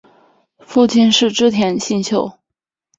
[0.65, 2.31] 父亲是织田信秀。